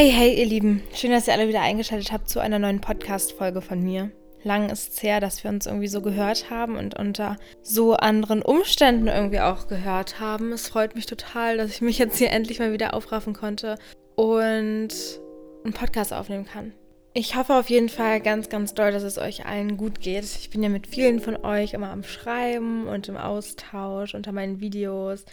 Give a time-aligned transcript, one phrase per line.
[0.00, 0.82] Hey, hey, ihr Lieben.
[0.94, 4.10] Schön, dass ihr alle wieder eingeschaltet habt zu einer neuen Podcast-Folge von mir.
[4.42, 8.40] Lang ist es her, dass wir uns irgendwie so gehört haben und unter so anderen
[8.40, 10.52] Umständen irgendwie auch gehört haben.
[10.52, 13.76] Es freut mich total, dass ich mich jetzt hier endlich mal wieder aufraffen konnte
[14.16, 14.88] und
[15.64, 16.72] einen Podcast aufnehmen kann.
[17.12, 20.24] Ich hoffe auf jeden Fall ganz, ganz doll, dass es euch allen gut geht.
[20.24, 24.60] Ich bin ja mit vielen von euch immer am Schreiben und im Austausch unter meinen
[24.60, 25.26] Videos,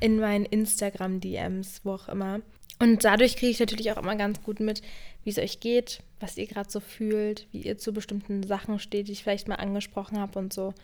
[0.00, 2.40] in meinen Instagram-DMs, wo auch immer.
[2.78, 4.82] Und dadurch kriege ich natürlich auch immer ganz gut mit,
[5.24, 9.08] wie es euch geht, was ihr gerade so fühlt, wie ihr zu bestimmten Sachen steht,
[9.08, 10.74] die ich vielleicht mal angesprochen habe und so.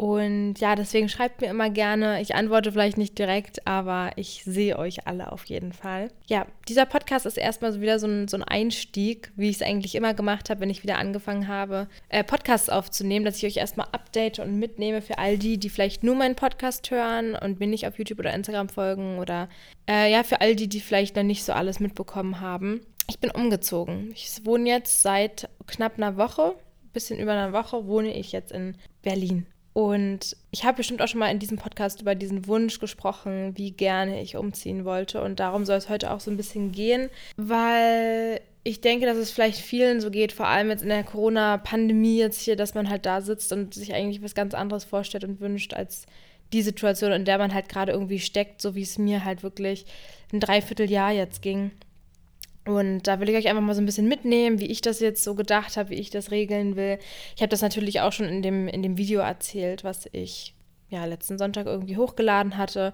[0.00, 2.22] Und ja, deswegen schreibt mir immer gerne.
[2.22, 6.10] Ich antworte vielleicht nicht direkt, aber ich sehe euch alle auf jeden Fall.
[6.26, 9.62] Ja, dieser Podcast ist erstmal so wieder so ein, so ein Einstieg, wie ich es
[9.62, 13.58] eigentlich immer gemacht habe, wenn ich wieder angefangen habe, äh, Podcasts aufzunehmen, dass ich euch
[13.58, 17.66] erstmal update und mitnehme für all die, die vielleicht nur meinen Podcast hören und mir
[17.66, 19.50] nicht auf YouTube oder Instagram folgen oder
[19.86, 22.80] äh, ja, für all die, die vielleicht noch nicht so alles mitbekommen haben.
[23.06, 24.12] Ich bin umgezogen.
[24.14, 26.54] Ich wohne jetzt seit knapp einer Woche,
[26.94, 29.46] bisschen über einer Woche, wohne ich jetzt in Berlin.
[29.72, 33.70] Und ich habe bestimmt auch schon mal in diesem Podcast über diesen Wunsch gesprochen, wie
[33.70, 35.22] gerne ich umziehen wollte.
[35.22, 39.30] Und darum soll es heute auch so ein bisschen gehen, weil ich denke, dass es
[39.30, 43.06] vielleicht vielen so geht, vor allem jetzt in der Corona-Pandemie jetzt hier, dass man halt
[43.06, 46.06] da sitzt und sich eigentlich was ganz anderes vorstellt und wünscht als
[46.52, 49.86] die Situation, in der man halt gerade irgendwie steckt, so wie es mir halt wirklich
[50.32, 51.70] ein Dreivierteljahr jetzt ging.
[52.66, 55.24] Und da will ich euch einfach mal so ein bisschen mitnehmen, wie ich das jetzt
[55.24, 56.98] so gedacht habe, wie ich das regeln will.
[57.34, 60.54] Ich habe das natürlich auch schon in dem, in dem Video erzählt, was ich
[60.90, 62.92] ja letzten Sonntag irgendwie hochgeladen hatte,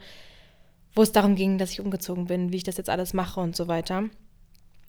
[0.94, 3.56] wo es darum ging, dass ich umgezogen bin, wie ich das jetzt alles mache und
[3.56, 4.04] so weiter.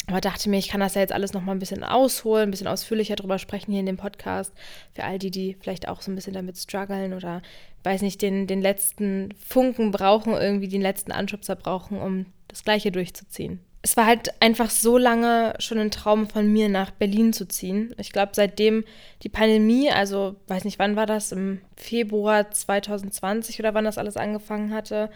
[0.05, 2.67] Aber dachte mir, ich kann das ja jetzt alles nochmal ein bisschen ausholen, ein bisschen
[2.67, 4.53] ausführlicher drüber sprechen hier in dem Podcast.
[4.93, 7.41] Für all die, die vielleicht auch so ein bisschen damit strugglen oder,
[7.83, 12.91] weiß nicht, den, den letzten Funken brauchen, irgendwie den letzten Anschubser brauchen, um das Gleiche
[12.91, 17.47] durchzuziehen es war halt einfach so lange schon ein Traum von mir, nach Berlin zu
[17.47, 17.95] ziehen.
[17.97, 18.83] Ich glaube, seitdem
[19.23, 24.17] die Pandemie, also weiß nicht, wann war das, im Februar 2020 oder wann das alles
[24.17, 25.09] angefangen hatte,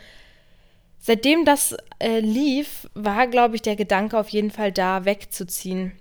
[0.99, 5.91] seitdem das äh, lief, war, glaube ich, der Gedanke auf jeden Fall da, wegzuziehen.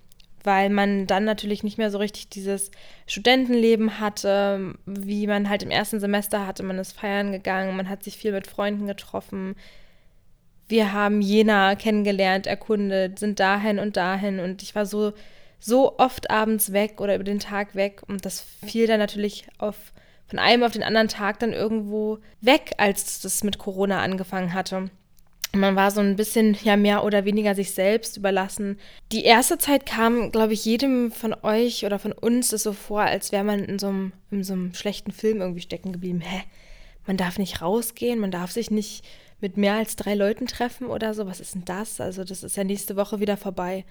[0.45, 2.71] Weil man dann natürlich nicht mehr so richtig dieses
[3.09, 6.63] Studentenleben hatte, wie man halt im ersten Semester hatte.
[6.63, 9.57] Man ist feiern gegangen, man hat sich viel mit Freunden getroffen,
[10.71, 15.13] wir haben Jena kennengelernt, erkundet, sind dahin und dahin und ich war so,
[15.59, 19.77] so oft abends weg oder über den Tag weg und das fiel dann natürlich auf,
[20.27, 24.91] von einem auf den anderen Tag dann irgendwo weg, als das mit Corona angefangen hatte.
[25.53, 28.79] Man war so ein bisschen, ja, mehr oder weniger sich selbst überlassen.
[29.11, 33.03] Die erste Zeit kam, glaube ich, jedem von euch oder von uns das so vor,
[33.03, 36.21] als wäre man in so, einem, in so einem schlechten Film irgendwie stecken geblieben.
[36.21, 36.43] Hä?
[37.05, 39.05] Man darf nicht rausgehen, man darf sich nicht
[39.41, 41.27] mit mehr als drei Leuten treffen oder so.
[41.27, 42.01] Was ist denn das?
[42.01, 43.85] Also das ist ja nächste Woche wieder vorbei.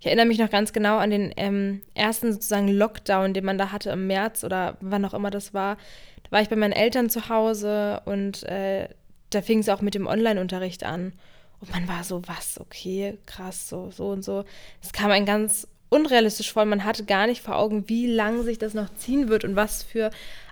[0.00, 3.72] Ich erinnere mich noch ganz genau an den ähm, ersten sozusagen Lockdown, den man da
[3.72, 5.76] hatte im März oder wann auch immer das war.
[6.24, 8.88] Da war ich bei meinen Eltern zu Hause und äh,
[9.30, 11.12] da fing es auch mit dem Online-Unterricht an.
[11.60, 14.44] Und man war so, was, okay, krass, so, so und so.
[14.82, 16.64] Es kam ein ganz unrealistisch vor.
[16.64, 19.82] Man hatte gar nicht vor Augen, wie lange sich das noch ziehen wird und was
[19.82, 20.10] für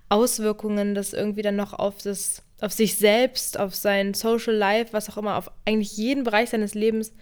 [0.08, 5.10] Auswirkungen das irgendwie dann noch auf das auf sich selbst, auf sein Social Life, was
[5.10, 7.12] auch immer, auf eigentlich jeden Bereich seines Lebens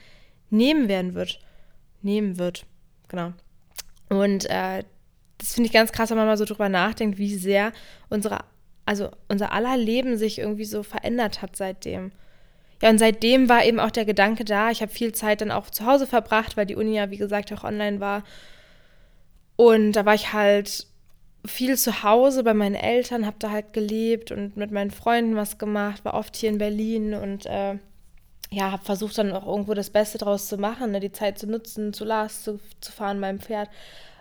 [0.50, 1.40] nehmen werden wird.
[2.02, 2.66] Nehmen wird.
[3.08, 3.32] Genau.
[4.10, 4.84] Und äh,
[5.38, 7.72] das finde ich ganz krass, wenn man mal so drüber nachdenkt, wie sehr
[8.10, 8.40] unsere,
[8.84, 12.12] also unser aller Leben sich irgendwie so verändert hat seitdem.
[12.82, 14.70] Ja, und seitdem war eben auch der Gedanke da.
[14.70, 17.52] Ich habe viel Zeit dann auch zu Hause verbracht, weil die Uni ja, wie gesagt,
[17.52, 18.24] auch online war.
[19.56, 20.86] Und da war ich halt
[21.44, 25.58] viel zu Hause bei meinen Eltern, habe da halt gelebt und mit meinen Freunden was
[25.58, 27.78] gemacht, war oft hier in Berlin und äh,
[28.50, 31.46] ja, habe versucht dann auch irgendwo das Beste draus zu machen, ne, die Zeit zu
[31.46, 33.70] nutzen, zu Lars zu, zu fahren, meinem Pferd.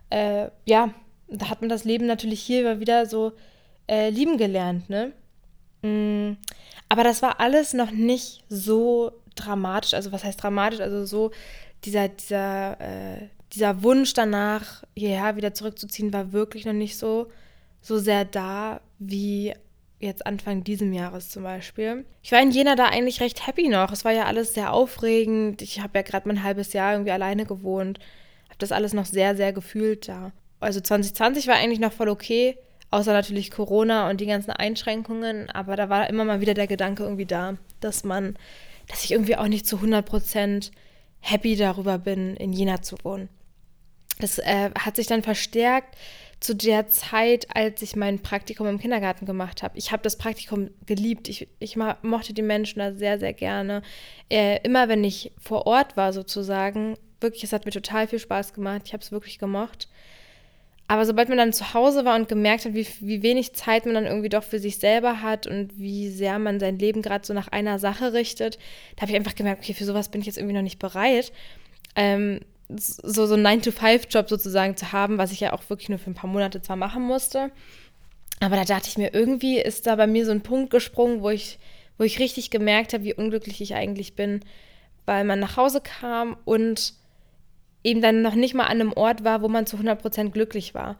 [0.09, 0.93] Äh, ja,
[1.27, 3.33] da hat man das Leben natürlich hier wieder so
[3.87, 5.13] äh, lieben gelernt, ne?
[5.81, 6.37] Mm,
[6.89, 11.31] aber das war alles noch nicht so dramatisch, also was heißt dramatisch, also so
[11.85, 17.27] dieser, dieser, äh, dieser Wunsch danach, hierher wieder zurückzuziehen, war wirklich noch nicht so,
[17.81, 19.53] so sehr da wie
[19.99, 22.05] jetzt Anfang diesem Jahres zum Beispiel.
[22.23, 23.91] Ich war in Jena da eigentlich recht happy noch.
[23.91, 25.61] Es war ja alles sehr aufregend.
[25.61, 27.99] Ich habe ja gerade mein halbes Jahr irgendwie alleine gewohnt.
[28.45, 30.31] Habe das alles noch sehr, sehr gefühlt da.
[30.59, 32.57] Also 2020 war eigentlich noch voll okay,
[32.91, 35.49] außer natürlich Corona und die ganzen Einschränkungen.
[35.49, 38.37] Aber da war immer mal wieder der Gedanke irgendwie da, dass man,
[38.87, 40.71] dass ich irgendwie auch nicht zu 100 Prozent
[41.19, 43.27] happy darüber bin, in Jena zu wohnen.
[44.19, 45.97] Das äh, hat sich dann verstärkt
[46.39, 49.77] zu der Zeit, als ich mein Praktikum im Kindergarten gemacht habe.
[49.77, 51.27] Ich habe das Praktikum geliebt.
[51.27, 53.81] Ich, ich mochte die Menschen da sehr, sehr gerne.
[54.29, 58.53] Äh, immer wenn ich vor Ort war, sozusagen, Wirklich, es hat mir total viel Spaß
[58.53, 58.83] gemacht.
[58.85, 59.89] Ich habe es wirklich gemocht.
[60.87, 63.93] Aber sobald man dann zu Hause war und gemerkt hat, wie, wie wenig Zeit man
[63.93, 67.33] dann irgendwie doch für sich selber hat und wie sehr man sein Leben gerade so
[67.33, 68.57] nach einer Sache richtet,
[68.95, 71.31] da habe ich einfach gemerkt, okay, für sowas bin ich jetzt irgendwie noch nicht bereit.
[71.95, 72.39] Ähm,
[72.69, 76.15] so, so einen 9-to-5-Job sozusagen zu haben, was ich ja auch wirklich nur für ein
[76.15, 77.51] paar Monate zwar machen musste.
[78.39, 81.29] Aber da dachte ich mir, irgendwie ist da bei mir so ein Punkt gesprungen, wo
[81.29, 81.59] ich,
[81.97, 84.41] wo ich richtig gemerkt habe, wie unglücklich ich eigentlich bin,
[85.05, 86.93] weil man nach Hause kam und
[87.83, 90.97] eben dann noch nicht mal an einem Ort war, wo man zu 100% glücklich war.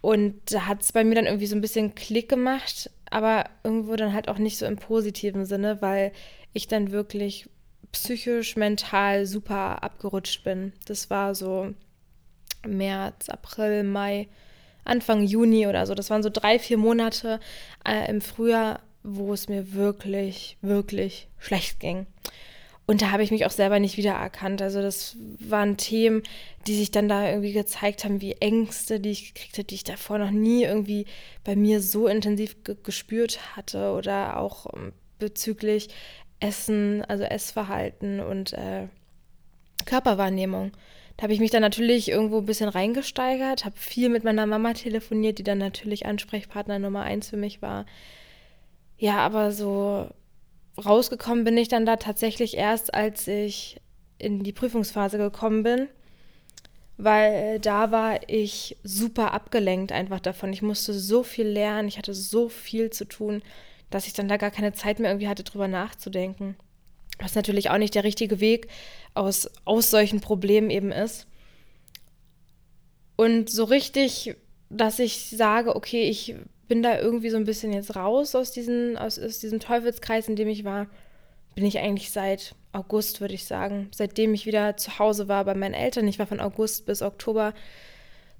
[0.00, 3.94] Und da hat es bei mir dann irgendwie so ein bisschen Klick gemacht, aber irgendwo
[3.96, 6.12] dann halt auch nicht so im positiven Sinne, weil
[6.52, 7.48] ich dann wirklich
[7.92, 10.72] psychisch, mental super abgerutscht bin.
[10.86, 11.74] Das war so
[12.66, 14.28] März, April, Mai,
[14.84, 15.94] Anfang Juni oder so.
[15.94, 17.38] Das waren so drei, vier Monate
[17.86, 22.06] äh, im Frühjahr, wo es mir wirklich, wirklich schlecht ging.
[22.84, 24.60] Und da habe ich mich auch selber nicht wiedererkannt.
[24.60, 26.22] Also das waren Themen,
[26.66, 29.84] die sich dann da irgendwie gezeigt haben, wie Ängste, die ich gekriegt habe, die ich
[29.84, 31.06] davor noch nie irgendwie
[31.44, 33.92] bei mir so intensiv ge gespürt hatte.
[33.92, 35.90] Oder auch ähm, bezüglich
[36.42, 38.88] Essen, also Essverhalten und äh,
[39.86, 40.72] Körperwahrnehmung.
[41.16, 44.72] Da habe ich mich dann natürlich irgendwo ein bisschen reingesteigert, habe viel mit meiner Mama
[44.72, 47.86] telefoniert, die dann natürlich Ansprechpartner Nummer eins für mich war.
[48.98, 50.08] Ja, aber so
[50.82, 53.80] rausgekommen bin ich dann da tatsächlich erst, als ich
[54.18, 55.88] in die Prüfungsphase gekommen bin,
[56.96, 60.52] weil da war ich super abgelenkt einfach davon.
[60.52, 63.42] Ich musste so viel lernen, ich hatte so viel zu tun,
[63.94, 66.56] dass ich dann da gar keine Zeit mehr irgendwie hatte, drüber nachzudenken.
[67.18, 68.68] Was natürlich auch nicht der richtige Weg
[69.14, 71.26] aus, aus solchen Problemen eben ist.
[73.16, 74.34] Und so richtig,
[74.70, 76.34] dass ich sage, okay, ich
[76.68, 80.36] bin da irgendwie so ein bisschen jetzt raus aus, diesen, aus, aus diesem Teufelskreis, in
[80.36, 80.86] dem ich war,
[81.54, 83.88] bin ich eigentlich seit August, würde ich sagen.
[83.94, 86.08] Seitdem ich wieder zu Hause war bei meinen Eltern.
[86.08, 87.52] Ich war von August bis Oktober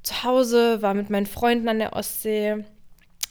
[0.02, 2.64] zu Hause, war mit meinen Freunden an der Ostsee,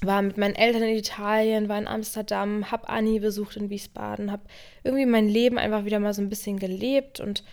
[0.02, 4.42] war mit meinen Eltern in Italien, war in Amsterdam, hab Anni besucht in Wiesbaden, hab
[4.84, 7.44] irgendwie mein Leben einfach wieder mal so ein bisschen gelebt und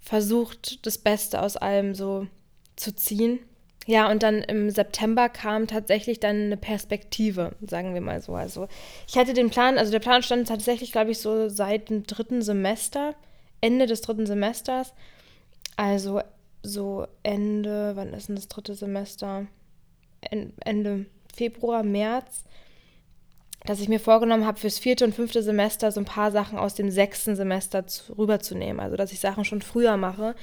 [0.00, 2.28] versucht, das Beste aus allem so
[2.76, 3.40] zu ziehen.
[3.86, 8.34] Ja, und dann im September kam tatsächlich dann eine Perspektive, sagen wir mal so.
[8.34, 8.68] Also
[9.08, 12.42] ich hatte den Plan, also der Plan stand tatsächlich, glaube ich, so seit dem dritten
[12.42, 13.14] Semester,
[13.60, 14.92] Ende des dritten Semesters.
[15.76, 16.20] Also
[16.62, 19.46] so Ende, wann ist denn das dritte Semester?
[20.20, 22.44] Ende Februar, März,
[23.64, 26.74] dass ich mir vorgenommen habe, fürs vierte und fünfte Semester so ein paar Sachen aus
[26.74, 27.84] dem sechsten Semester
[28.16, 28.80] rüberzunehmen.
[28.80, 30.34] Also dass ich Sachen schon früher mache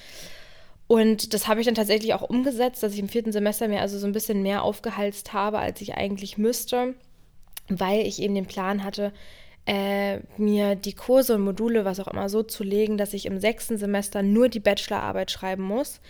[0.87, 3.97] und das habe ich dann tatsächlich auch umgesetzt, dass ich im vierten Semester mir also
[3.97, 6.93] so ein bisschen mehr aufgehalst habe, als ich eigentlich müsste,
[7.69, 9.13] weil ich eben den Plan hatte,
[9.65, 13.39] äh, mir die Kurse und Module, was auch immer, so zu legen, dass ich im
[13.39, 16.01] sechsten Semester nur die Bachelorarbeit schreiben muss.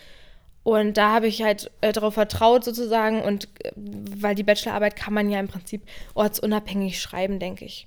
[0.64, 5.14] Und da habe ich halt äh, darauf vertraut sozusagen und äh, weil die Bachelorarbeit kann
[5.14, 5.84] man ja im Prinzip
[6.14, 7.86] ortsunabhängig schreiben, denke ich.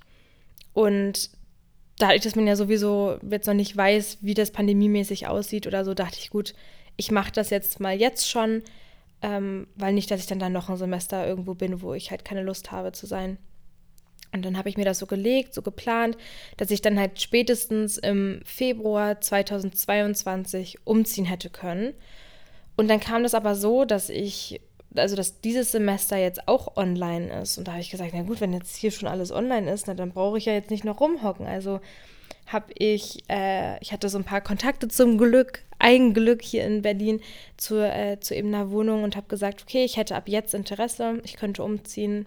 [0.73, 1.31] Und
[1.97, 5.95] dadurch, dass man ja sowieso jetzt noch nicht weiß, wie das pandemiemäßig aussieht oder so,
[5.95, 6.53] dachte ich, gut,
[6.97, 8.61] ich mache das jetzt mal jetzt schon,
[9.23, 12.25] ähm, weil nicht, dass ich dann, dann noch ein Semester irgendwo bin, wo ich halt
[12.25, 13.37] keine Lust habe zu sein.
[14.33, 16.17] Und dann habe ich mir das so gelegt, so geplant,
[16.57, 21.93] dass ich dann halt spätestens im Februar 2022 umziehen hätte können.
[22.77, 24.61] Und dann kam das aber so, dass ich,
[24.95, 27.57] also dass dieses Semester jetzt auch online ist.
[27.57, 29.95] Und da habe ich gesagt, na gut, wenn jetzt hier schon alles online ist, na,
[29.95, 31.47] dann brauche ich ja jetzt nicht noch rumhocken.
[31.47, 31.81] Also
[32.45, 37.19] habe ich, äh, ich hatte so ein paar Kontakte zum Glück, Eigenglück hier in Berlin
[37.57, 41.19] zu, äh, zu eben einer Wohnung und habe gesagt, okay, ich hätte ab jetzt Interesse,
[41.23, 42.25] ich könnte umziehen,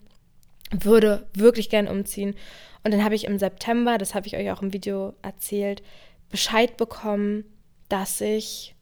[0.72, 2.34] würde wirklich gern umziehen.
[2.82, 5.82] Und dann habe ich im September, das habe ich euch auch im Video erzählt,
[6.28, 7.44] Bescheid bekommen,
[7.88, 8.74] dass ich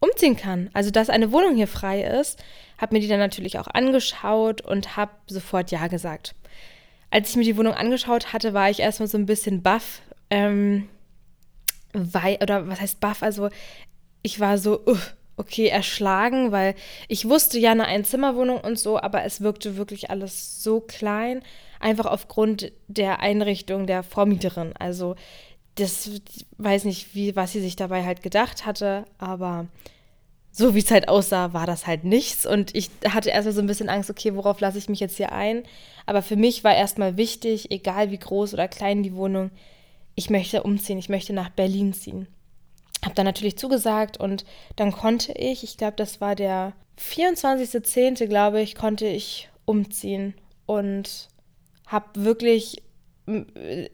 [0.00, 0.70] umziehen kann.
[0.72, 2.42] Also, dass eine Wohnung hier frei ist.
[2.78, 6.34] Habe mir die dann natürlich auch angeschaut und habe sofort Ja gesagt.
[7.10, 10.88] Als ich mir die Wohnung angeschaut hatte, war ich erstmal so ein bisschen baff, ähm,
[11.92, 13.22] weil, oder was heißt baff?
[13.22, 13.50] Also
[14.22, 14.96] ich war so, uh,
[15.36, 16.74] okay, erschlagen, weil
[17.08, 21.42] ich wusste ja eine Einzimmerwohnung und so, aber es wirkte wirklich alles so klein,
[21.80, 24.74] einfach aufgrund der Einrichtung der Vormieterin.
[24.78, 25.16] Also
[25.76, 26.10] das
[26.58, 29.66] weiß nicht, wie, was sie sich dabei halt gedacht hatte, aber
[30.52, 32.44] so wie es halt aussah, war das halt nichts.
[32.44, 35.32] Und ich hatte erstmal so ein bisschen Angst, okay, worauf lasse ich mich jetzt hier
[35.32, 35.62] ein?
[36.06, 39.50] Aber für mich war erstmal wichtig, egal wie groß oder klein die Wohnung,
[40.16, 42.26] ich möchte umziehen, ich möchte nach Berlin ziehen.
[43.04, 44.44] Habe dann natürlich zugesagt und
[44.76, 50.34] dann konnte ich, ich glaube, das war der 24.10., glaube ich, konnte ich umziehen
[50.66, 51.28] und
[51.86, 52.82] habe wirklich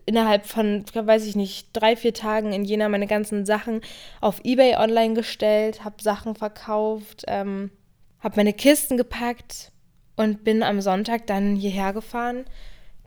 [0.06, 3.80] innerhalb von, weiß ich nicht, drei, vier Tagen in Jena meine ganzen Sachen
[4.20, 7.70] auf Ebay online gestellt, habe Sachen verkauft, ähm,
[8.20, 9.72] habe meine Kisten gepackt
[10.16, 12.44] und bin am Sonntag dann hierher gefahren.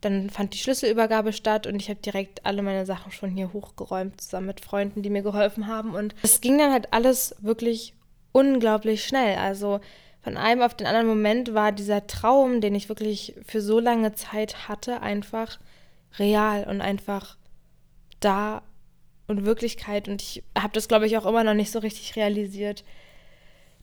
[0.01, 4.21] Dann fand die Schlüsselübergabe statt und ich habe direkt alle meine Sachen schon hier hochgeräumt,
[4.21, 5.93] zusammen mit Freunden, die mir geholfen haben.
[5.93, 7.93] Und es ging dann halt alles wirklich
[8.31, 9.37] unglaublich schnell.
[9.37, 9.81] Also
[10.21, 14.13] von einem auf den anderen Moment war dieser Traum, den ich wirklich für so lange
[14.13, 15.59] Zeit hatte, einfach
[16.17, 17.37] real und einfach
[18.19, 18.63] da
[19.27, 20.07] und Wirklichkeit.
[20.07, 22.83] Und ich habe das, glaube ich, auch immer noch nicht so richtig realisiert,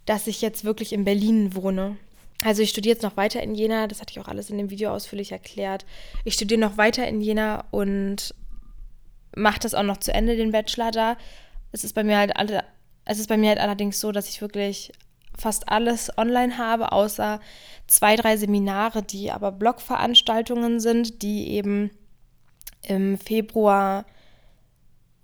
[0.04, 1.96] dass ich jetzt wirklich in Berlin wohne.
[2.42, 4.70] Also ich studiere jetzt noch weiter in Jena, das hatte ich auch alles in dem
[4.70, 5.86] Video ausführlich erklärt.
[6.24, 8.34] Ich studiere noch weiter in Jena und
[9.34, 11.16] mache das auch noch zu Ende, den Bachelor da.
[11.72, 12.64] Es ist bei mir halt alle,
[13.04, 14.92] es ist bei mir halt allerdings so, dass ich wirklich
[15.36, 17.40] fast alles online habe, außer
[17.86, 21.90] zwei, drei Seminare, die aber Blogveranstaltungen sind, die eben
[22.86, 24.04] im Februar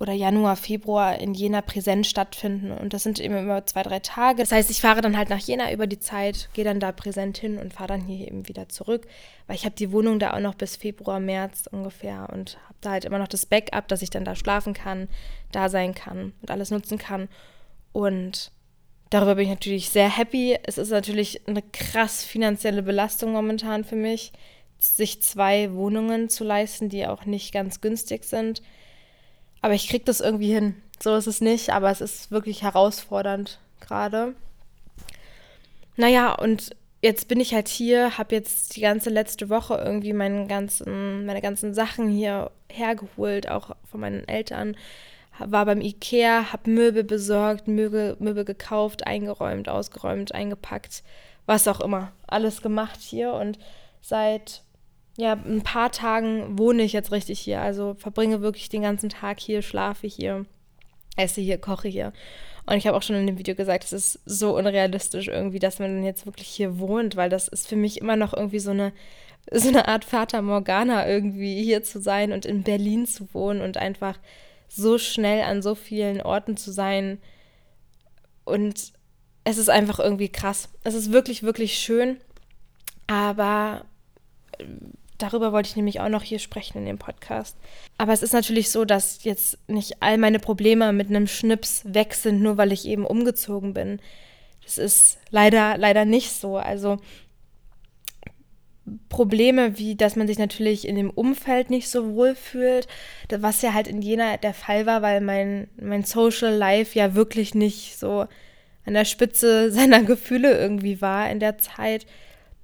[0.03, 2.73] oder Januar, Februar in Jena präsent stattfinden.
[2.73, 4.43] Und das sind eben immer zwei, drei Tage.
[4.43, 7.39] Das heißt, ich fahre dann halt nach Jena über die Zeit, gehe dann da präsent
[7.39, 9.07] hin und fahre dann hier eben wieder zurück,
[9.47, 12.91] weil ich habe die Wohnung da auch noch bis Februar, März ungefähr und habe da
[12.91, 15.09] halt immer noch das Backup, dass ich dann da schlafen kann,
[15.53, 17.29] da sein kann und alles nutzen kann.
[17.93, 18.51] Und
[19.11, 20.59] darüber bin ich natürlich sehr happy.
[20.65, 24.33] Es ist natürlich eine krass finanzielle Belastung momentan für mich
[24.83, 28.63] sich zwei Wohnungen zu leisten, die auch nicht ganz günstig sind.
[29.61, 30.75] Aber ich kriege das irgendwie hin.
[31.01, 34.35] So ist es nicht, aber es ist wirklich herausfordernd gerade.
[35.97, 40.49] Naja, und jetzt bin ich halt hier, habe jetzt die ganze letzte Woche irgendwie meinen
[40.49, 44.77] ganzen, meine ganzen Sachen hier hergeholt, auch von meinen Eltern.
[45.39, 51.05] War beim Ikea, habe Möbel besorgt, Möbel, Möbel gekauft, eingeräumt, ausgeräumt, eingepackt,
[51.47, 52.13] was auch immer.
[52.27, 53.59] Alles gemacht hier und
[54.01, 54.63] seit
[55.17, 57.61] ja, ein paar Tagen wohne ich jetzt richtig hier.
[57.61, 60.47] Also verbringe wirklich den ganzen Tag hier, schlafe hier,
[61.17, 62.13] esse hier, koche hier.
[62.65, 65.79] Und ich habe auch schon in dem Video gesagt, es ist so unrealistisch irgendwie, dass
[65.79, 68.93] man jetzt wirklich hier wohnt, weil das ist für mich immer noch irgendwie so eine,
[69.51, 73.77] so eine Art Fata Morgana irgendwie hier zu sein und in Berlin zu wohnen und
[73.77, 74.19] einfach
[74.69, 77.19] so schnell an so vielen Orten zu sein.
[78.45, 78.93] Und
[79.45, 80.69] es ist einfach irgendwie krass.
[80.85, 82.17] Es ist wirklich, wirklich schön.
[83.09, 83.85] Aber
[85.23, 87.57] Darüber wollte ich nämlich auch noch hier sprechen in dem Podcast.
[87.97, 92.15] Aber es ist natürlich so, dass jetzt nicht all meine Probleme mit einem Schnips weg
[92.15, 94.01] sind, nur weil ich eben umgezogen bin.
[94.65, 96.57] Das ist leider, leider nicht so.
[96.57, 96.99] Also
[99.09, 102.89] Probleme wie, dass man sich natürlich in dem Umfeld nicht so wohl fühlt,
[103.31, 107.55] was ja halt in Jena der Fall war, weil mein, mein Social Life ja wirklich
[107.55, 108.27] nicht so
[108.85, 112.07] an der Spitze seiner Gefühle irgendwie war in der Zeit.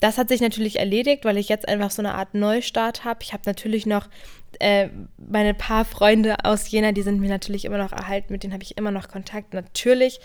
[0.01, 3.21] Das hat sich natürlich erledigt, weil ich jetzt einfach so eine Art Neustart habe.
[3.23, 4.09] Ich habe natürlich noch
[4.61, 8.53] äh, meine paar Freunde aus Jena, die sind mir natürlich immer noch erhalten, mit denen
[8.53, 10.21] habe ich immer noch Kontakt, natürlich.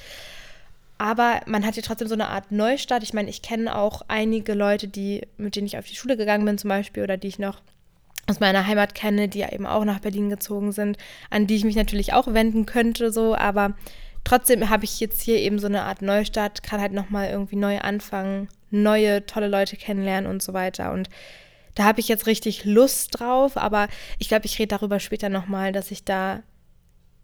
[0.99, 3.03] Aber man hat hier trotzdem so eine Art Neustart.
[3.03, 6.45] Ich meine, ich kenne auch einige Leute, die, mit denen ich auf die Schule gegangen
[6.45, 7.61] bin, zum Beispiel, oder die ich noch
[8.27, 10.97] aus meiner Heimat kenne, die ja eben auch nach Berlin gezogen sind,
[11.29, 13.73] an die ich mich natürlich auch wenden könnte, so, aber
[14.23, 17.79] trotzdem habe ich jetzt hier eben so eine Art Neustart, kann halt nochmal irgendwie neu
[17.79, 20.91] anfangen, neue, tolle Leute kennenlernen und so weiter.
[20.91, 21.09] Und
[21.75, 23.87] da habe ich jetzt richtig Lust drauf, aber
[24.19, 26.43] ich glaube, ich rede darüber später nochmal, dass ich da,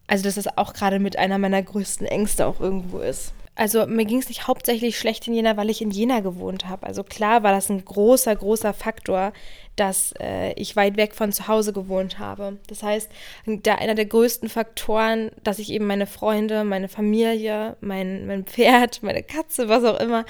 [0.07, 3.33] also dass das auch gerade mit einer meiner größten Ängste auch irgendwo ist.
[3.59, 6.87] Also mir ging es nicht hauptsächlich schlecht in Jena, weil ich in Jena gewohnt habe.
[6.87, 9.33] Also klar war das ein großer, großer Faktor,
[9.75, 12.57] dass äh, ich weit weg von zu Hause gewohnt habe.
[12.67, 13.11] Das heißt,
[13.45, 19.03] da einer der größten Faktoren, dass ich eben meine Freunde, meine Familie, mein, mein Pferd,
[19.03, 20.23] meine Katze, was auch immer,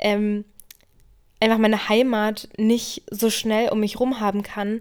[0.00, 0.44] ähm,
[1.42, 4.80] einfach meine Heimat nicht so schnell um mich rum haben kann,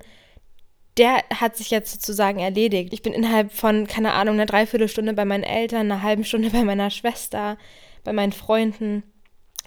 [0.98, 2.94] der hat sich jetzt sozusagen erledigt.
[2.94, 6.64] Ich bin innerhalb von, keine Ahnung, einer Dreiviertelstunde bei meinen Eltern, einer halben Stunde bei
[6.64, 7.58] meiner Schwester,
[8.04, 9.04] bei meinen Freunden.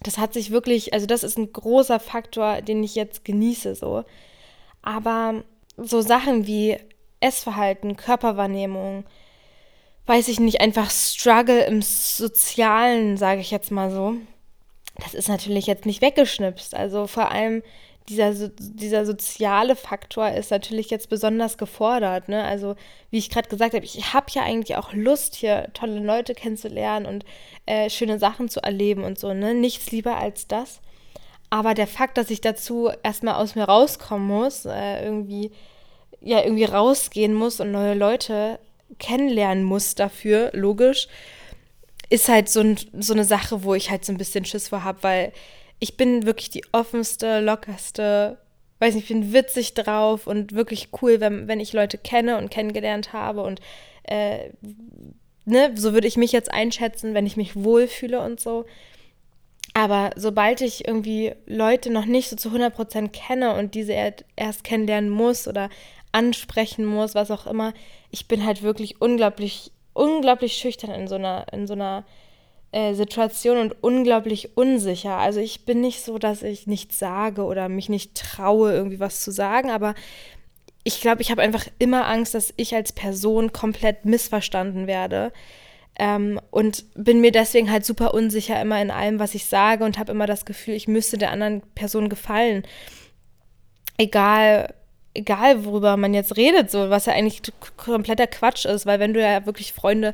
[0.02, 4.04] Das hat sich wirklich, also das ist ein großer Faktor, den ich jetzt genieße so.
[4.82, 5.42] Aber
[5.76, 6.76] so Sachen wie
[7.20, 9.04] Essverhalten, Körperwahrnehmung,
[10.06, 14.16] weiß ich nicht, einfach Struggle im Sozialen, sage ich jetzt mal so,
[14.96, 16.74] das ist natürlich jetzt nicht weggeschnipst.
[16.74, 17.62] Also vor allem
[18.08, 22.28] dieser, dieser soziale Faktor ist natürlich jetzt besonders gefordert.
[22.28, 22.44] Ne?
[22.44, 22.76] Also
[23.10, 27.06] wie ich gerade gesagt habe, ich habe ja eigentlich auch Lust, hier tolle Leute kennenzulernen
[27.06, 27.24] und
[27.66, 29.32] äh, schöne Sachen zu erleben und so.
[29.32, 29.54] Ne?
[29.54, 30.80] Nichts lieber als das.
[31.48, 35.50] Aber der Fakt, dass ich dazu erstmal aus mir rauskommen muss, äh, irgendwie,
[36.20, 38.58] ja, irgendwie rausgehen muss und neue Leute
[38.98, 41.08] kennenlernen muss dafür, logisch,
[42.10, 44.84] ist halt so, ein, so eine Sache, wo ich halt so ein bisschen Schiss vor
[44.84, 45.32] habe, weil
[45.78, 48.38] ich bin wirklich die offenste, lockerste,
[48.78, 52.50] weiß nicht, ich bin witzig drauf und wirklich cool, wenn, wenn ich Leute kenne und
[52.50, 53.60] kennengelernt habe und
[54.04, 54.50] äh,
[55.44, 58.64] ne, so würde ich mich jetzt einschätzen, wenn ich mich wohlfühle und so.
[59.72, 63.92] Aber sobald ich irgendwie Leute noch nicht so zu 100% kenne und diese
[64.36, 65.68] erst kennenlernen muss oder
[66.12, 67.74] ansprechen muss, was auch immer,
[68.10, 72.04] ich bin halt wirklich unglaublich, unglaublich schüchtern in so einer, in so einer
[72.72, 75.16] äh, Situation und unglaublich unsicher.
[75.16, 79.20] Also ich bin nicht so, dass ich nichts sage oder mich nicht traue, irgendwie was
[79.20, 79.94] zu sagen, aber
[80.82, 85.32] ich glaube, ich habe einfach immer Angst, dass ich als Person komplett missverstanden werde.
[85.96, 89.96] Ähm, und bin mir deswegen halt super unsicher immer in allem, was ich sage und
[89.96, 92.64] habe immer das Gefühl, ich müsste der anderen Person gefallen.
[93.96, 94.74] Egal,
[95.14, 97.42] egal worüber man jetzt redet, so was ja eigentlich
[97.76, 100.12] kompletter Quatsch ist, weil wenn du ja wirklich Freunde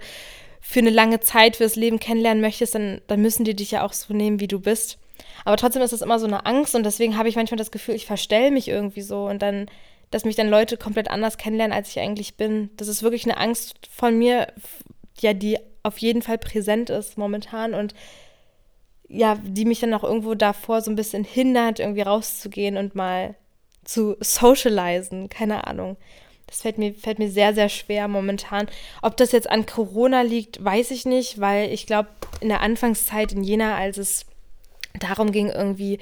[0.61, 3.95] für eine lange Zeit fürs Leben kennenlernen möchtest, dann, dann müssen die dich ja auch
[3.95, 4.99] so nehmen, wie du bist.
[5.45, 7.95] Aber trotzdem ist es immer so eine Angst und deswegen habe ich manchmal das Gefühl,
[7.95, 9.67] ich verstelle mich irgendwie so und dann,
[10.11, 12.71] dass mich dann Leute komplett anders kennenlernen, als ich eigentlich bin.
[12.77, 14.53] Das ist wirklich eine Angst von mir,
[15.21, 17.95] ja, die auf jeden Fall präsent ist momentan und
[19.09, 23.35] ja, die mich dann auch irgendwo davor so ein bisschen hindert, irgendwie rauszugehen und mal
[23.91, 25.97] zu socialisen, keine Ahnung.
[26.47, 28.69] Das fällt mir, fällt mir sehr, sehr schwer momentan.
[29.03, 32.09] Ob das jetzt an Corona liegt, weiß ich nicht, weil ich glaube,
[32.41, 34.27] in der Anfangszeit in Jena, als es
[34.99, 35.99] darum ging, irgendwie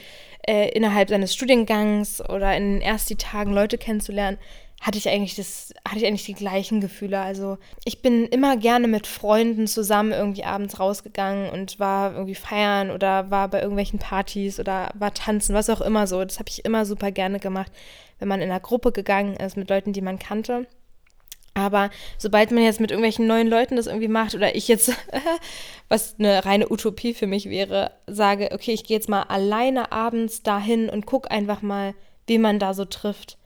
[0.47, 4.39] äh, innerhalb seines Studiengangs oder in den ersten Tagen Leute kennenzulernen,
[4.81, 7.19] hatte ich eigentlich das, hatte ich eigentlich die gleichen Gefühle.
[7.19, 12.91] Also ich bin immer gerne mit Freunden zusammen irgendwie abends rausgegangen und war irgendwie feiern
[12.91, 16.25] oder war bei irgendwelchen Partys oder war tanzen, was auch immer so.
[16.25, 17.73] Das habe ich immer super gerne gemacht,
[18.21, 20.67] wenn man in einer Gruppe gegangen ist mit Leuten, die man kannte.
[21.55, 24.93] Aber sobald man jetzt mit irgendwelchen neuen Leuten das irgendwie macht oder ich jetzt,
[25.89, 30.45] was eine reine Utopie für mich wäre, sage, okay, ich gehe jetzt mal alleine abends
[30.45, 31.95] dahin und gucke einfach mal,
[32.29, 33.38] wie man da so trifft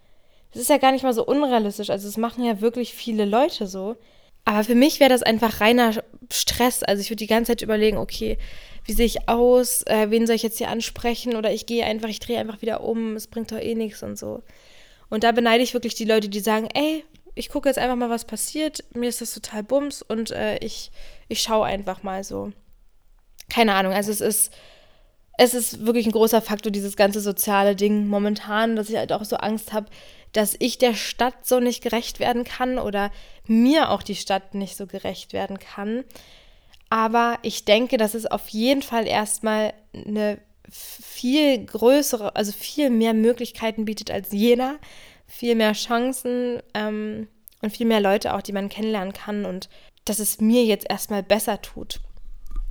[0.53, 1.91] das ist ja gar nicht mal so unrealistisch.
[1.91, 3.97] Also es machen ja wirklich viele Leute so.
[4.45, 6.83] Aber für mich wäre das einfach reiner Stress.
[6.83, 8.39] Also ich würde die ganze Zeit überlegen, okay,
[8.85, 9.83] wie sehe ich aus?
[9.87, 11.37] Äh, wen soll ich jetzt hier ansprechen?
[11.37, 14.19] Oder ich gehe einfach, ich drehe einfach wieder um, es bringt doch eh nichts und
[14.19, 14.43] so.
[15.09, 18.11] Und da beneide ich wirklich die Leute, die sagen, ey, ich gucke jetzt einfach mal,
[18.11, 18.85] was passiert.
[18.95, 20.91] Mir ist das total bums und äh, ich,
[21.29, 22.53] ich schaue einfach mal so.
[23.49, 24.53] Keine Ahnung, also es ist,
[25.39, 29.25] es ist wirklich ein großer Faktor, dieses ganze soziale Ding momentan, dass ich halt auch
[29.25, 29.87] so Angst habe,
[30.33, 33.11] dass ich der Stadt so nicht gerecht werden kann oder
[33.47, 36.05] mir auch die Stadt nicht so gerecht werden kann.
[36.89, 40.39] Aber ich denke, dass es auf jeden Fall erstmal eine
[40.71, 44.79] viel größere, also viel mehr Möglichkeiten bietet als jener,
[45.27, 47.29] viel mehr Chancen ähm,
[47.61, 49.69] und viel mehr Leute auch, die man kennenlernen kann und
[50.05, 52.01] dass es mir jetzt erstmal besser tut.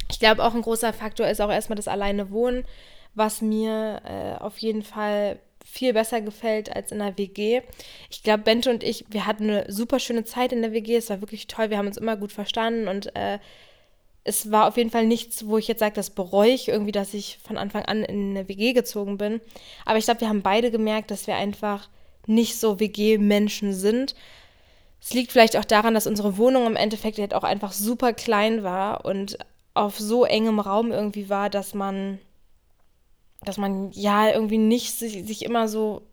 [0.10, 2.66] Ich glaube, auch ein großer Faktor ist auch erstmal das alleine Wohnen,
[3.14, 5.40] was mir äh, auf jeden Fall
[5.72, 7.62] viel besser gefällt als in der WG.
[8.10, 10.96] Ich glaube, Bente und ich, wir hatten eine super schöne Zeit in der WG.
[10.96, 11.70] Es war wirklich toll.
[11.70, 13.40] Wir haben uns immer gut verstanden und äh,
[14.24, 17.14] es war auf jeden Fall nichts, wo ich jetzt sage, das bereue ich irgendwie, dass
[17.14, 19.42] ich von Anfang an in eine WG gezogen bin.
[19.86, 21.90] Aber ich glaube, wir haben beide gemerkt, dass wir einfach
[22.28, 24.14] nicht so WG-Menschen sind.
[25.02, 28.64] Es liegt vielleicht auch daran, dass unsere Wohnung im Endeffekt halt auch einfach super klein
[28.64, 29.40] war und
[29.74, 32.20] auf so engem Raum irgendwie war, dass man
[33.44, 36.04] dass man ja irgendwie nicht sich, sich immer so,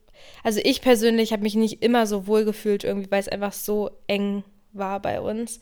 [0.42, 3.90] also ich persönlich habe mich nicht immer so wohl gefühlt irgendwie, weil es einfach so
[4.06, 5.60] eng war bei uns.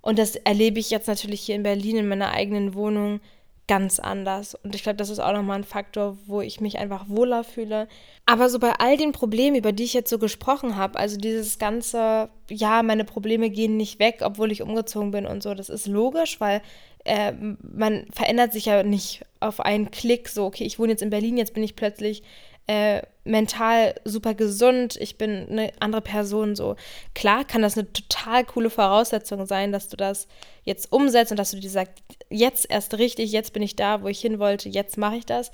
[0.00, 3.20] Und das erlebe ich jetzt natürlich hier in Berlin in meiner eigenen Wohnung
[3.68, 4.54] ganz anders.
[4.54, 7.88] Und ich glaube, das ist auch nochmal ein Faktor, wo ich mich einfach wohler fühle.
[8.26, 11.58] Aber so bei all den Problemen, über die ich jetzt so gesprochen habe, also dieses
[11.58, 15.86] ganze, ja, meine Probleme gehen nicht weg, obwohl ich umgezogen bin und so, das ist
[15.86, 16.60] logisch, weil
[17.04, 21.10] äh, man verändert sich ja nicht auf einen Klick, so, okay, ich wohne jetzt in
[21.10, 22.22] Berlin, jetzt bin ich plötzlich
[22.66, 26.76] äh, mental super gesund, ich bin eine andere Person, so.
[27.14, 30.28] Klar kann das eine total coole Voraussetzung sein, dass du das
[30.64, 34.08] jetzt umsetzt und dass du dir sagst, jetzt erst richtig, jetzt bin ich da, wo
[34.08, 35.50] ich hin wollte, jetzt mache ich das.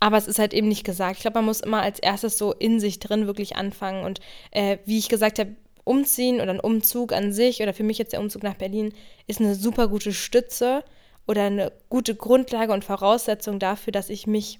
[0.00, 1.16] Aber es ist halt eben nicht gesagt.
[1.16, 4.04] Ich glaube, man muss immer als erstes so in sich drin wirklich anfangen.
[4.04, 7.98] Und äh, wie ich gesagt habe, umziehen oder ein Umzug an sich oder für mich
[7.98, 8.92] jetzt der Umzug nach Berlin
[9.26, 10.82] ist eine super gute Stütze
[11.26, 14.58] oder eine gute Grundlage und Voraussetzung dafür, dass ich mich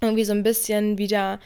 [0.00, 1.40] irgendwie so ein bisschen wieder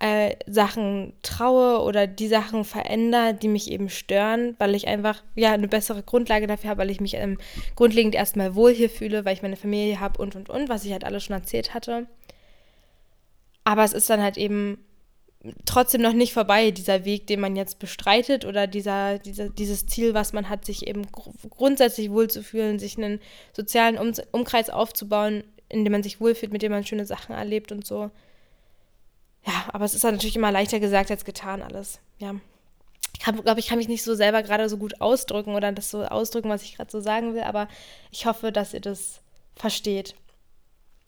[0.00, 5.52] äh, Sachen traue oder die Sachen verändere, die mich eben stören, weil ich einfach ja
[5.52, 7.38] eine bessere Grundlage dafür habe, weil ich mich ähm,
[7.74, 10.92] grundlegend erstmal wohl hier fühle, weil ich meine Familie habe und und und, was ich
[10.92, 12.06] halt alles schon erzählt hatte.
[13.64, 14.78] Aber es ist dann halt eben
[15.64, 20.14] trotzdem noch nicht vorbei, dieser Weg, den man jetzt bestreitet oder dieser, dieser, dieses Ziel,
[20.14, 23.20] was man hat, sich eben gr grundsätzlich wohlzufühlen, sich einen
[23.52, 27.70] sozialen um Umkreis aufzubauen, in dem man sich wohlfühlt, mit dem man schöne Sachen erlebt
[27.72, 28.10] und so.
[29.46, 32.00] Ja, aber es ist halt natürlich immer leichter gesagt als getan alles.
[32.18, 32.34] Ja.
[33.16, 36.04] Ich glaube, ich kann mich nicht so selber gerade so gut ausdrücken oder das so
[36.04, 37.68] ausdrücken, was ich gerade so sagen will, aber
[38.10, 39.20] ich hoffe, dass ihr das
[39.54, 40.14] versteht.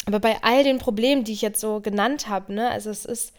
[0.06, 3.32] Aber bei all den Problemen, die ich jetzt so genannt habe, ne, also es ist,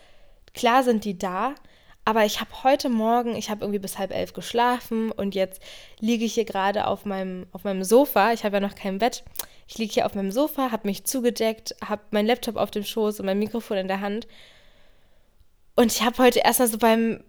[0.54, 1.56] klar sind die da,
[2.04, 5.62] aber ich habe heute Morgen, ich habe irgendwie bis halb elf geschlafen und jetzt
[6.00, 8.34] liege ich hier gerade auf meinem, auf meinem Sofa.
[8.34, 9.24] Ich habe ja noch kein Bett.
[9.68, 13.20] Ich liege hier auf meinem Sofa, habe mich zugedeckt, habe meinen Laptop auf dem Schoß
[13.20, 14.28] und mein Mikrofon in der Hand.
[15.76, 17.24] Und ich habe heute erstmal so beim,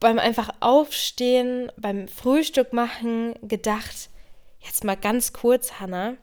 [0.00, 4.10] beim einfach Aufstehen, beim Frühstück machen gedacht,
[4.60, 6.14] jetzt mal ganz kurz, Hannah,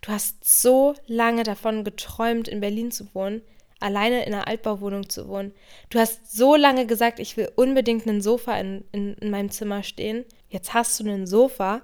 [0.00, 3.42] du hast so lange davon geträumt, in Berlin zu wohnen
[3.80, 5.52] alleine in einer Altbauwohnung zu wohnen.
[5.90, 9.82] Du hast so lange gesagt, ich will unbedingt ein Sofa in, in, in meinem Zimmer
[9.82, 10.24] stehen.
[10.48, 11.82] Jetzt hast du ein Sofa.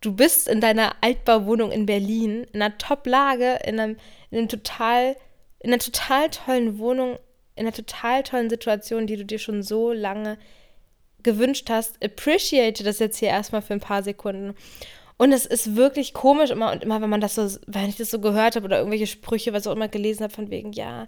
[0.00, 3.96] Du bist in deiner Altbauwohnung in Berlin, in einer Top-Lage, in, einem,
[4.30, 5.16] in, einem total,
[5.60, 7.18] in einer total tollen Wohnung,
[7.56, 10.38] in einer total tollen Situation, die du dir schon so lange
[11.22, 12.04] gewünscht hast.
[12.04, 14.54] Appreciate das jetzt hier erstmal für ein paar Sekunden.
[15.16, 18.10] Und es ist wirklich komisch immer und immer, wenn man das so, wenn ich das
[18.10, 21.06] so gehört habe oder irgendwelche Sprüche, was auch immer gelesen habe, von wegen, ja,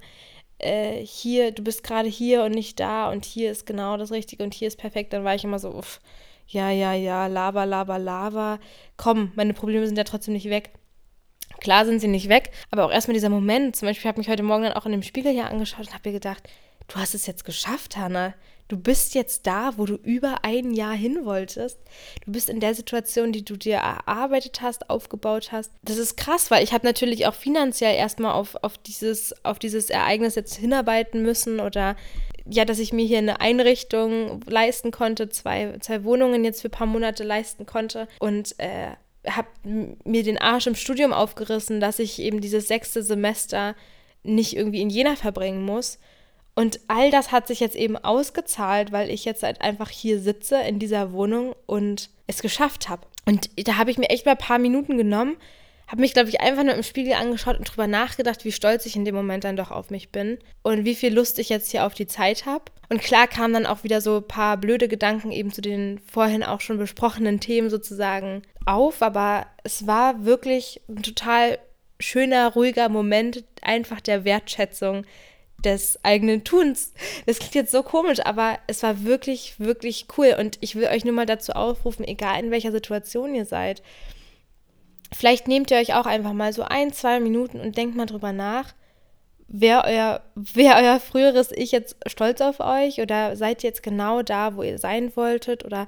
[0.59, 4.45] äh, hier, du bist gerade hier und nicht da und hier ist genau das Richtige
[4.45, 6.01] und hier ist perfekt, dann war ich immer so, uff,
[6.47, 8.59] ja, ja, ja, Lava, Lava, Lava.
[8.97, 10.71] Komm, meine Probleme sind ja trotzdem nicht weg.
[11.61, 14.33] Klar sind sie nicht weg, aber auch erstmal dieser Moment, zum Beispiel habe ich mich
[14.33, 16.49] heute Morgen dann auch in dem Spiegel hier angeschaut und habe mir gedacht,
[16.89, 18.35] du hast es jetzt geschafft, Hannah.
[18.69, 21.79] Du bist jetzt da, wo du über ein Jahr hin wolltest.
[22.25, 25.71] Du bist in der Situation, die du dir erarbeitet hast, aufgebaut hast.
[25.83, 29.89] Das ist krass, weil ich habe natürlich auch finanziell erstmal auf, auf, dieses, auf dieses
[29.89, 31.97] Ereignis jetzt hinarbeiten müssen oder
[32.49, 36.73] ja, dass ich mir hier eine Einrichtung leisten konnte, zwei, zwei Wohnungen jetzt für ein
[36.73, 38.91] paar Monate leisten konnte und äh,
[39.29, 39.49] habe
[40.05, 43.75] mir den Arsch im Studium aufgerissen, dass ich eben dieses sechste Semester
[44.23, 45.99] nicht irgendwie in Jena verbringen muss
[46.57, 50.59] und all das hat sich jetzt eben ausgezahlt, weil ich jetzt halt einfach hier sitze
[50.63, 53.07] in dieser Wohnung und es geschafft habe.
[53.27, 55.37] Und da habe ich mir echt mal ein paar Minuten genommen,
[55.87, 58.97] habe mich, glaube ich, einfach nur im Spiegel angeschaut und drüber nachgedacht, wie stolz ich
[58.97, 61.85] in dem Moment dann doch auf mich bin und wie viel Lust ich jetzt hier
[61.85, 62.65] auf die Zeit habe.
[62.89, 66.43] Und klar kamen dann auch wieder so ein paar blöde Gedanken eben zu den vorhin
[66.43, 71.59] auch schon besprochenen Themen sozusagen auf, aber es war wirklich ein total
[72.01, 75.05] schöner, ruhiger Moment einfach der Wertschätzung
[75.65, 76.93] des eigenen Tuns.
[77.27, 80.37] Das klingt jetzt so komisch, aber es war wirklich, wirklich cool.
[80.39, 83.83] Und ich will euch nur mal dazu aufrufen, egal in welcher Situation ihr seid,
[85.13, 88.33] vielleicht nehmt ihr euch auch einfach mal so ein, zwei Minuten und denkt mal drüber
[88.33, 88.75] nach,
[89.49, 94.23] wer euer, wer euer früheres Ich jetzt stolz auf euch oder seid ihr jetzt genau
[94.23, 95.87] da, wo ihr sein wolltet oder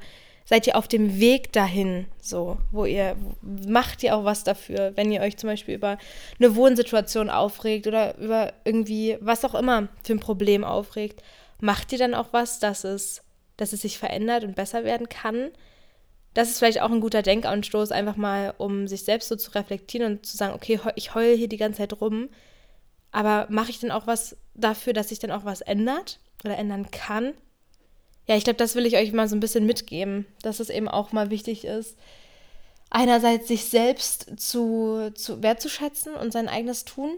[0.49, 5.13] seid ihr auf dem Weg dahin, so, wo ihr, macht ihr auch was dafür, wenn
[5.13, 5.99] ihr euch zum Beispiel über
[6.39, 11.23] eine Wohnsituation aufregt oder über irgendwie, was auch immer für ein Problem aufregt,
[11.61, 13.21] macht ihr dann auch was, dass es,
[13.59, 15.51] dass es sich verändert und besser werden kann?
[16.33, 20.13] Das ist vielleicht auch ein guter Denkanstoß, einfach mal, um sich selbst so zu reflektieren
[20.13, 22.31] und zu sagen, okay, ich heule hier die ganze Zeit rum,
[23.13, 26.91] aber mache ich dann auch was dafür, dass sich dann auch was ändert oder ändern
[26.91, 27.35] kann?
[28.29, 30.87] Ja, ich glaube, das will ich euch mal so ein bisschen mitgeben, dass es eben
[30.87, 31.97] auch mal wichtig ist,
[32.91, 37.17] einerseits sich selbst zu, zu wertzuschätzen und sein eigenes Tun,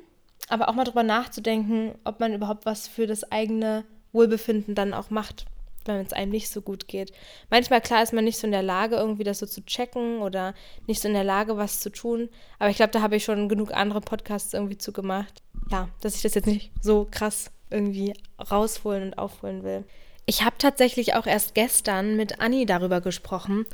[0.49, 5.11] aber auch mal drüber nachzudenken, ob man überhaupt was für das eigene Wohlbefinden dann auch
[5.11, 5.47] macht,
[5.85, 7.13] wenn es einem nicht so gut geht.
[7.51, 10.55] Manchmal, klar, ist man nicht so in der Lage, irgendwie das so zu checken oder
[10.87, 12.29] nicht so in der Lage, was zu tun.
[12.61, 15.43] Aber ich glaube, da habe ich schon genug andere Podcasts irgendwie zu gemacht.
[15.71, 18.15] Ja, dass ich das jetzt nicht so krass irgendwie
[18.51, 19.85] rausholen und aufholen will.
[20.27, 23.67] Ich habe tatsächlich auch erst gestern mit Anni darüber gesprochen.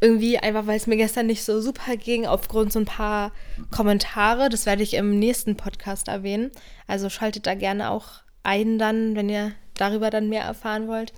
[0.00, 3.32] Irgendwie einfach, weil es mir gestern nicht so super ging, aufgrund so ein paar
[3.70, 4.48] Kommentare.
[4.48, 6.52] Das werde ich im nächsten Podcast erwähnen.
[6.86, 11.12] Also schaltet da gerne auch ein dann, wenn ihr darüber dann mehr erfahren wollt.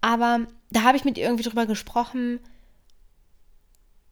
[0.00, 2.38] Aber da habe ich mit ihr irgendwie drüber gesprochen.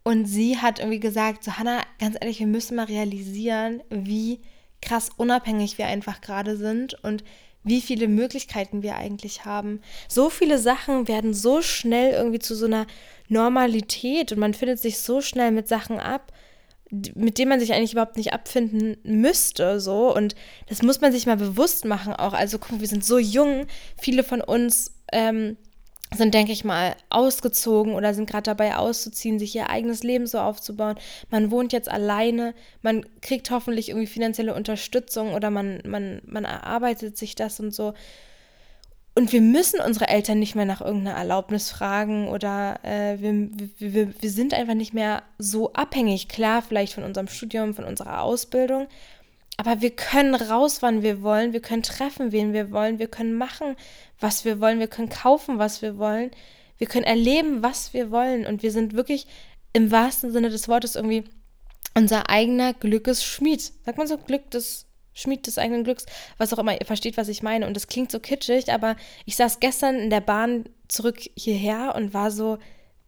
[0.02, 4.40] Und sie hat irgendwie gesagt, so Hannah, ganz ehrlich, wir müssen mal realisieren, wie
[4.82, 7.24] krass unabhängig wir einfach gerade sind und
[7.64, 9.80] wie viele Möglichkeiten wir eigentlich haben.
[10.08, 12.86] So viele Sachen werden so schnell irgendwie zu so einer
[13.28, 16.32] Normalität und man findet sich so schnell mit Sachen ab,
[17.14, 20.14] mit denen man sich eigentlich überhaupt nicht abfinden müsste, so.
[20.14, 20.34] Und
[20.68, 22.34] das muss man sich mal bewusst machen auch.
[22.34, 23.66] Also, guck, wir sind so jung.
[23.96, 25.56] Viele von uns ähm,
[26.16, 30.38] sind, denke ich mal, ausgezogen oder sind gerade dabei auszuziehen, sich ihr eigenes Leben so
[30.38, 30.96] aufzubauen.
[31.30, 37.16] Man wohnt jetzt alleine, man kriegt hoffentlich irgendwie finanzielle Unterstützung oder man, man, man erarbeitet
[37.16, 37.94] sich das und so.
[39.16, 43.48] Und wir müssen unsere Eltern nicht mehr nach irgendeiner Erlaubnis fragen oder äh, wir,
[43.78, 48.22] wir, wir sind einfach nicht mehr so abhängig, klar, vielleicht von unserem Studium, von unserer
[48.22, 48.88] Ausbildung.
[49.56, 53.34] Aber wir können raus, wann wir wollen, wir können treffen, wen wir wollen, wir können
[53.34, 53.76] machen,
[54.20, 56.30] was wir wollen, wir können kaufen, was wir wollen,
[56.78, 58.46] wir können erleben, was wir wollen.
[58.46, 59.26] Und wir sind wirklich
[59.72, 61.24] im wahrsten Sinne des Wortes irgendwie
[61.94, 63.60] unser eigener Glückesschmied.
[63.84, 66.06] Sagt man so, Glück des Schmied des eigenen Glücks,
[66.38, 67.66] was auch immer, ihr versteht, was ich meine.
[67.66, 72.12] Und das klingt so kitschig, aber ich saß gestern in der Bahn zurück hierher und
[72.12, 72.58] war so,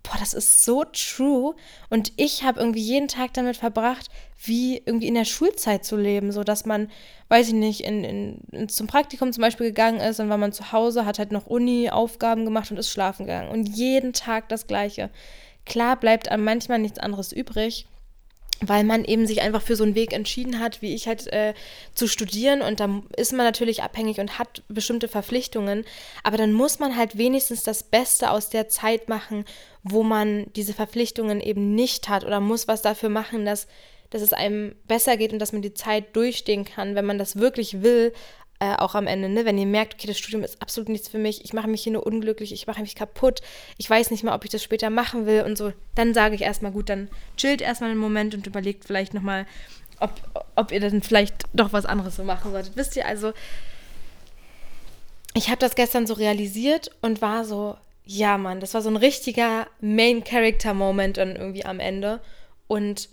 [0.07, 1.55] boah, das ist so true.
[1.91, 4.09] Und ich habe irgendwie jeden Tag damit verbracht,
[4.43, 6.91] wie irgendwie in der Schulzeit zu leben, so dass man,
[7.29, 10.53] weiß ich nicht, in, in, in, zum Praktikum zum Beispiel gegangen ist und war man
[10.53, 13.51] zu Hause, hat halt noch Uni-Aufgaben gemacht und ist schlafen gegangen.
[13.51, 15.11] Und jeden Tag das Gleiche.
[15.65, 17.87] Klar bleibt einem manchmal nichts anderes übrig
[18.61, 21.55] weil man eben sich einfach für so einen Weg entschieden hat, wie ich halt äh,
[21.95, 22.63] zu studieren.
[22.63, 25.85] Und dann ist man natürlich abhängig und hat bestimmte Verpflichtungen,
[26.23, 29.45] aber dann muss man halt wenigstens das Beste aus der Zeit machen,
[29.83, 33.67] wo man diese Verpflichtungen eben nicht hat oder muss was dafür machen, dass,
[34.11, 37.37] dass es einem besser geht und dass man die Zeit durchstehen kann, wenn man das
[37.37, 38.13] wirklich will,
[38.59, 39.45] äh, auch am Ende, ne?
[39.45, 41.93] wenn ihr merkt, okay, das Studium ist absolut nichts für mich, ich mache mich hier
[41.93, 43.43] nur unglücklich, ich mache mich kaputt,
[43.77, 46.43] ich weiß nicht mal, ob ich das später machen will und so, dann sage ich
[46.43, 49.47] erstmal, gut, dann chillt erstmal einen Moment und überlegt vielleicht nochmal,
[50.01, 50.13] ob,
[50.55, 52.77] ob ihr dann vielleicht doch was anderes so machen solltet.
[52.77, 53.33] Wisst ihr, also,
[55.35, 58.97] ich habe das gestern so realisiert und war so, ja, Mann, das war so ein
[58.97, 62.21] richtiger Main-Character-Moment dann irgendwie am Ende
[62.69, 63.09] und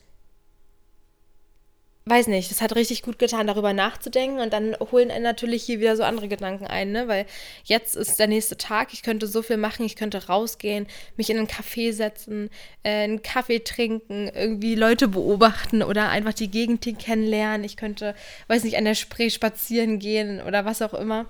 [2.06, 5.80] weiß nicht, das hat richtig gut getan, darüber nachzudenken und dann holen einen natürlich hier
[5.80, 7.08] wieder so andere Gedanken ein, ne?
[7.08, 7.26] Weil
[7.64, 11.38] jetzt ist der nächste Tag, ich könnte so viel machen, ich könnte rausgehen, mich in
[11.38, 12.50] einen Café setzen,
[12.84, 17.64] äh, einen Kaffee trinken, irgendwie Leute beobachten oder einfach die Gegend kennenlernen.
[17.64, 18.16] Ich könnte,
[18.48, 21.28] weiß nicht, an der Spree spazieren gehen oder was auch immer.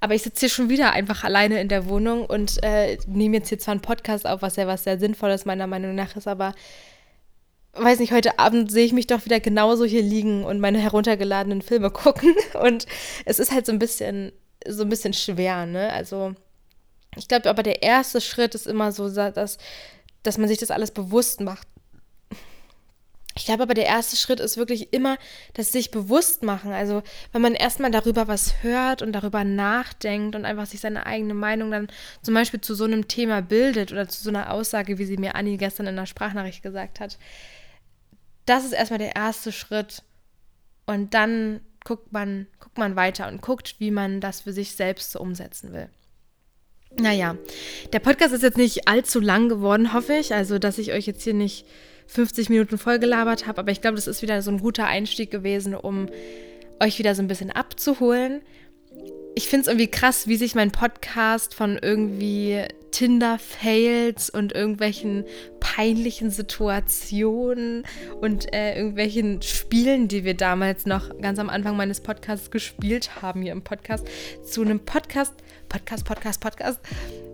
[0.00, 3.48] Aber ich sitze hier schon wieder einfach alleine in der Wohnung und äh, nehme jetzt
[3.48, 6.54] hier zwar einen Podcast auf, was ja was sehr Sinnvolles meiner Meinung nach ist, aber
[7.78, 11.62] weiß nicht, heute Abend sehe ich mich doch wieder genauso hier liegen und meine heruntergeladenen
[11.62, 12.34] Filme gucken.
[12.60, 12.86] Und
[13.24, 14.32] es ist halt so ein bisschen,
[14.66, 15.92] so ein bisschen schwer, ne?
[15.92, 16.34] Also,
[17.16, 19.58] ich glaube, aber der erste Schritt ist immer so, dass,
[20.22, 21.66] dass man sich das alles bewusst macht.
[23.38, 25.18] Ich glaube aber, der erste Schritt ist wirklich immer
[25.52, 26.72] das sich bewusst machen.
[26.72, 31.34] Also, wenn man erstmal darüber was hört und darüber nachdenkt und einfach sich seine eigene
[31.34, 31.88] Meinung dann
[32.22, 35.34] zum Beispiel zu so einem Thema bildet oder zu so einer Aussage, wie sie mir
[35.34, 37.18] Anni gestern in der Sprachnachricht gesagt hat,
[38.46, 40.02] das ist erstmal der erste Schritt.
[40.86, 45.12] Und dann guckt man, guckt man weiter und guckt, wie man das für sich selbst
[45.12, 45.88] so umsetzen will.
[46.98, 47.36] Naja,
[47.92, 50.34] der Podcast ist jetzt nicht allzu lang geworden, hoffe ich.
[50.34, 51.66] Also, dass ich euch jetzt hier nicht
[52.06, 53.58] 50 Minuten vollgelabert habe.
[53.58, 56.08] Aber ich glaube, das ist wieder so ein guter Einstieg gewesen, um
[56.80, 58.42] euch wieder so ein bisschen abzuholen
[59.36, 62.64] ich finde es irgendwie krass, wie sich mein Podcast von irgendwie
[62.96, 65.26] Tinder-Fails und irgendwelchen
[65.60, 67.84] peinlichen Situationen
[68.22, 73.42] und äh, irgendwelchen Spielen, die wir damals noch ganz am Anfang meines Podcasts gespielt haben
[73.42, 74.08] hier im Podcast,
[74.42, 75.34] zu einem Podcast,
[75.68, 76.80] Podcast, Podcast, Podcast,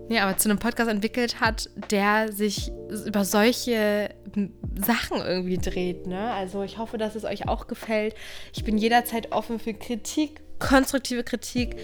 [0.08, 2.72] ja, aber zu einem Podcast entwickelt hat, der sich
[3.06, 4.10] über solche
[4.84, 6.08] Sachen irgendwie dreht.
[6.08, 6.32] Ne?
[6.32, 8.16] Also ich hoffe, dass es euch auch gefällt.
[8.52, 11.76] Ich bin jederzeit offen für Kritik konstruktive Kritik,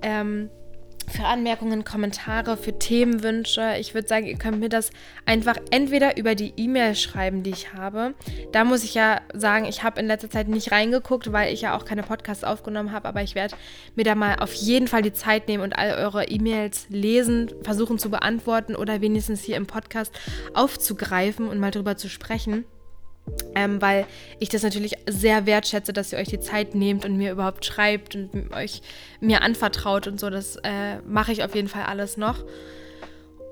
[0.00, 0.50] ähm,
[1.10, 3.76] für Anmerkungen, Kommentare, für Themenwünsche.
[3.78, 4.90] Ich würde sagen, ihr könnt mir das
[5.26, 8.14] einfach entweder über die E-Mail schreiben, die ich habe.
[8.52, 11.76] Da muss ich ja sagen, ich habe in letzter Zeit nicht reingeguckt, weil ich ja
[11.76, 13.56] auch keine Podcasts aufgenommen habe, aber ich werde
[13.94, 17.98] mir da mal auf jeden Fall die Zeit nehmen und all eure E-Mails lesen, versuchen
[17.98, 20.12] zu beantworten oder wenigstens hier im Podcast
[20.54, 22.64] aufzugreifen und mal drüber zu sprechen.
[23.54, 24.06] Ähm, weil
[24.40, 28.14] ich das natürlich sehr wertschätze, dass ihr euch die Zeit nehmt und mir überhaupt schreibt
[28.16, 28.82] und euch
[29.20, 30.30] mir anvertraut und so.
[30.30, 32.44] Das äh, mache ich auf jeden Fall alles noch.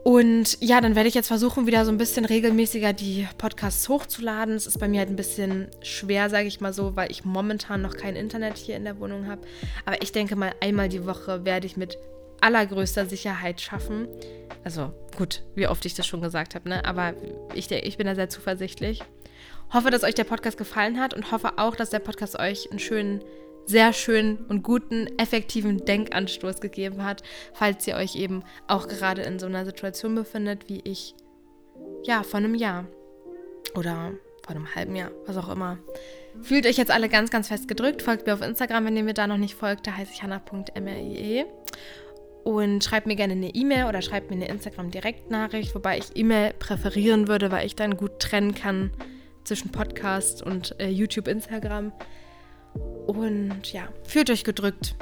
[0.02, 4.54] Und ja, dann werde ich jetzt versuchen, wieder so ein bisschen regelmäßiger die Podcasts hochzuladen.
[4.54, 7.82] Es ist bei mir halt ein bisschen schwer, sage ich mal so, weil ich momentan
[7.82, 9.42] noch kein Internet hier in der Wohnung habe.
[9.84, 11.98] Aber ich denke mal, einmal die Woche werde ich mit
[12.40, 14.08] allergrößter Sicherheit schaffen.
[14.64, 16.84] Also gut, wie oft ich das schon gesagt habe, ne?
[16.86, 17.12] Aber
[17.54, 19.02] ich, ich bin da sehr zuversichtlich.
[19.72, 22.80] Hoffe, dass euch der Podcast gefallen hat und hoffe auch, dass der Podcast euch einen
[22.80, 23.22] schönen,
[23.66, 29.38] sehr schönen und guten, effektiven Denkanstoß gegeben hat, falls ihr euch eben auch gerade in
[29.38, 31.14] so einer Situation befindet, wie ich,
[32.02, 32.86] ja, vor einem Jahr
[33.76, 34.12] oder
[34.44, 35.78] vor einem halben Jahr, was auch immer.
[36.42, 38.02] Fühlt euch jetzt alle ganz, ganz fest gedrückt.
[38.02, 39.86] Folgt mir auf Instagram, wenn ihr mir da noch nicht folgt.
[39.86, 41.44] Da heiße ich hanna.mrie.
[42.42, 47.28] Und schreibt mir gerne eine E-Mail oder schreibt mir eine Instagram-Direktnachricht, wobei ich E-Mail präferieren
[47.28, 48.92] würde, weil ich dann gut trennen kann,
[49.50, 51.92] zwischen Podcast und äh, YouTube, Instagram.
[53.08, 54.94] Und ja, fühlt euch gedrückt.